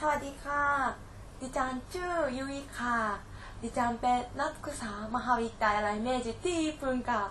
[0.08, 0.64] วัสดีค่ะ
[1.40, 2.98] ดิฉันชื่อยุ้ยค่ะ
[3.62, 7.22] ดิฉันเป็นนักศึกษามหาวิทยาลัยเมจิที่ญี่ปุ่นค่ะ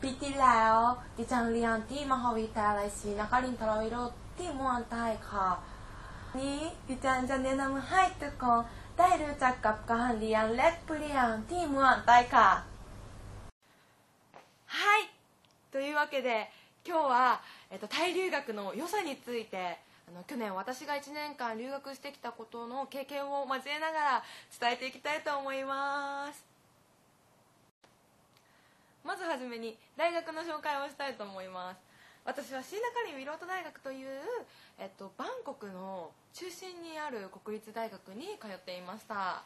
[0.00, 0.76] ปีที่แล้ว
[1.16, 5.48] ดิฉันเรียนที่มหาวิทยาลัยศรีนครินทรวิโรธที่เมืองไทยค่ะ
[6.28, 8.60] วันนี้ดิฉันจะแนะนำให้ทุกคน
[8.98, 12.48] ได้รู้จักกับการเรียนเล็กเรียนที่เมืองไทยค่ะ
[14.76, 15.00] はい
[15.72, 16.28] というわけで
[16.84, 24.23] 今日は、えっと、タイ留学の良さについて あの去年私が1年間留学してきたことの経験を交えながら
[24.59, 26.45] 伝えていきたいと思います。
[29.03, 31.77] まずはじめに大学の紹介をしたいと思います。
[32.23, 34.07] 私はシーナカリンウィロート大学という、
[34.79, 39.43] えっと、バンコクの中心にある国立大学に通っていました。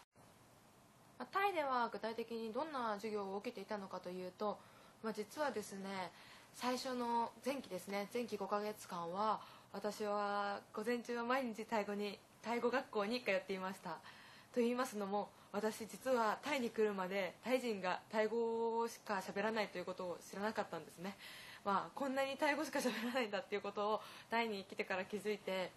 [1.32, 4.58] タイでは具体的にどんな授業を受けていたのかというと、
[5.04, 6.12] まあ、実はですね
[6.56, 9.40] 最初の前期ですね前期5ヶ月間は
[9.74, 13.92] 私は午前中は毎日タイ語にタイ語学校に通っていました。
[14.54, 21.16] と言いますのも私実はタイに来るまでタイ人がタイ語しか喋らないということを知らなかったんですね。
[21.64, 25.72] まあこんなにタイ語しか喋らないんだっていうことをタイに来てから気づいて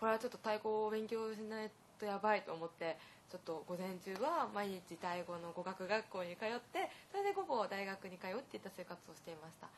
[0.00, 2.96] これはちょっとタイ語を勉強しないとやばいと思って
[3.30, 9.68] ちょっと午前中は毎日タイ語の語学学校に通ってそれで午後大学に通っていった生活をしていました。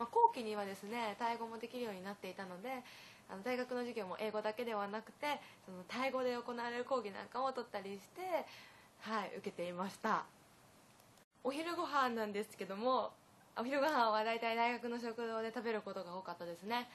[0.00, 2.70] まあ、後期にはですねタイ語もできるようになっていたので
[3.28, 8.24] あの大学の授業も英語だけではなくてそのタイ語で行われる講義なんかも取ったりして、
[9.04, 10.24] はい、受けていました。
[11.44, 13.12] お昼ご飯なんですけども
[13.56, 16.88] お昼ご飯は大体大学の食堂で食べることが多かったですね。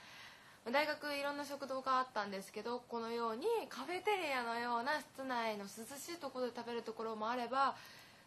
[0.71, 7.75] 大学いろんな食堂があったんですけどこのようにカフェテリアのような室内の涼しいところで食べるところもあれば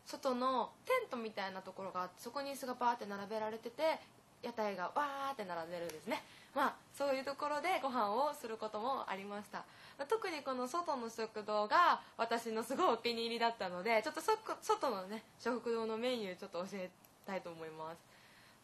[0.07, 3.99] 外のテントみたいなところがあってそこに椅子がバーって並べられてて
[4.43, 6.23] 屋台がわーって並んでるんですね。
[6.55, 9.65] まあそういうところでご飯をすることもありました。
[10.07, 16.89] 特にこの外の食堂が私のすごいお気に入りだったのでちょっと外のね食堂のメニューちょっと教え
[17.27, 17.99] たいと思います。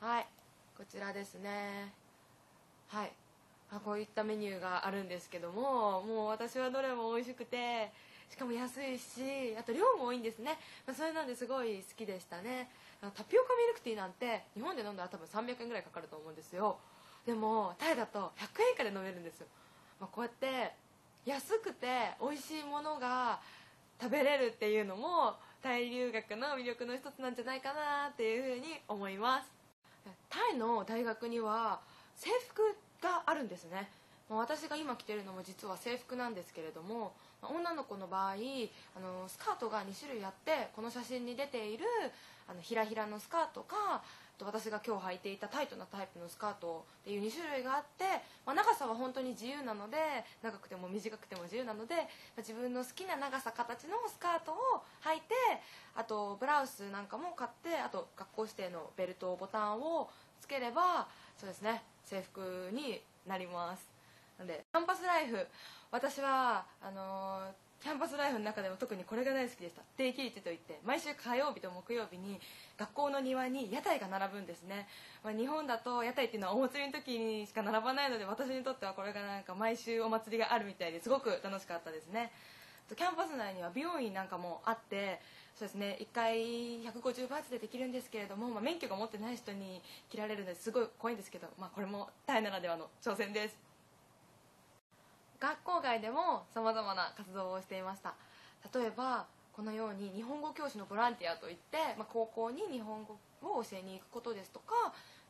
[0.04, 0.26] はい。
[0.76, 1.92] こちらですね。
[2.88, 3.12] はい。
[3.72, 7.90] あこういったメニューがあるんですけどももう私はどれも美味しくて
[8.30, 12.68] しかも安いしあと量も多いんですね、まあ、それなんですごい好きでしたね。
[13.00, 16.78] タピオカミルクティーなんて日本で飲んだら多分300円ぐらいかかると思うんですよ。
[17.26, 19.46] でもタイだと100円以下で飲めるんですよ、
[20.00, 20.72] まあ、こうやって
[21.24, 21.86] 安くて
[22.20, 23.40] 美味しいものが
[24.00, 29.50] 食べれるっていうのもタイ留学の魅力の一つなんじゃないかなっていうふうに思います。
[30.28, 31.80] タイの大学には
[32.16, 33.88] 制服があるんですね。
[34.30, 37.12] 私が今着てるのも実は制服なんですけれども
[37.42, 41.84] 女の子の場合あのスカートが2種類あってこの写真に出ている
[42.48, 44.02] あのひらひらのスカートか
[44.42, 48.04] 私が今日履いていたタイトなタイプのスカートっていう2種類があって、
[48.44, 49.96] まあ、長さは本当に自由なので
[50.42, 52.04] 長くても短くても自由なので、まあ、
[52.38, 54.56] 自分の好きな長さ形のスカートを
[55.04, 55.34] 履いて
[55.94, 60.10] あとブラウスなんかも買ってあと学校指定のベルトボタンを
[60.40, 61.06] つければ
[61.38, 63.93] そうですね制服になります。
[64.38, 65.46] のでキャンパスライフ
[65.90, 69.82] 私はあのーキャンパスライフの中でも特にこれが大好きでした。
[69.98, 72.40] 定期市といって毎週火曜日と木曜日に
[72.78, 74.88] 学校の庭に屋台が並ぶんですね、
[75.22, 82.32] まあ、日本だと屋台っていうのはお祭りの時にしか並ばないので私にとってはこれがなんか毎週お祭りがあるみたいですごく楽しかったですね。
[82.96, 85.20] キャンパス内には美容院なんかもあって
[85.54, 86.36] そうですね1回
[86.84, 93.73] 150バーツでできるんですけれども、まあ、免許が持ってない人に切られるのですごい怖いんですけど、まあ、これもタイならではの挑戦です。
[95.44, 98.14] 学校外でもさまざまな活動をしていました
[98.72, 104.72] 例えばこのように日本語教師のボランティアといって、まあ、高校に日本語を教えに行くことですとか、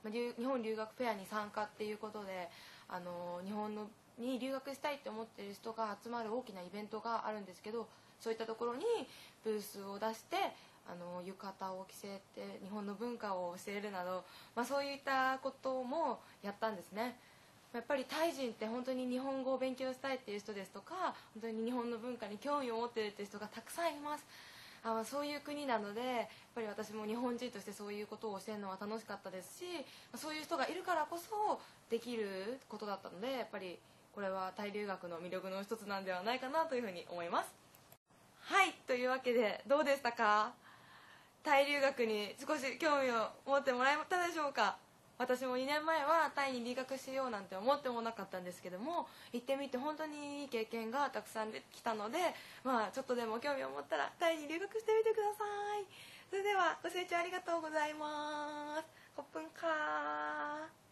[0.05, 2.49] まあ、日本留学フェアに参加っていうことで
[2.89, 7.89] あの日本のに留学したいって思ってる人が集まる大きなイベントがあるんですけど
[8.21, 8.85] そういったところに
[9.43, 10.37] ブースを出して
[10.87, 14.23] あの浴衣を着せて日本の文化を教えるなど、
[14.55, 17.19] まあ、そういったこともやったんですね。
[17.75, 24.25] やっぱりタイ人って本当に日本語を勉強したいっていう人ですとか本当に日本の文化に興味を持ってるっていう人がたくさんいます。
[24.87, 29.65] あそういう国なのでやっぱり私も日本人としてそういうことを教えるのは楽しかったですし
[30.15, 33.79] そういう人がいるからこそできることだったのでやっぱり
[34.15, 37.53] これはタイ留学の魅力の一つなんではないかなというふうに思います。
[38.43, 40.53] はいというわけでどうでしたか？
[41.43, 44.76] タイ留学に少し興味を持ってもらえたでしょうか？
[45.16, 52.19] 私も2年前はタイに留学しようなんて思ってもなかったんですけども行ってみて本当にいい経験がたくさんできたので
[52.64, 55.44] まあちょっとでも興味を持ったらタイに留学してみてくださ
[55.81, 55.87] い。
[56.31, 58.84] それではご清聴ありがとうございます。
[59.14, 60.84] コップンカー。